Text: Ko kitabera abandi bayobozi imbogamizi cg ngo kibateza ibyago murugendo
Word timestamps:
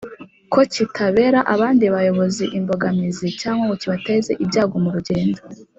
Ko 0.53 0.61
kitabera 0.73 1.39
abandi 1.53 1.85
bayobozi 1.95 2.45
imbogamizi 2.57 3.25
cg 3.39 3.53
ngo 3.65 3.73
kibateza 3.81 4.31
ibyago 4.43 4.75
murugendo 4.85 5.41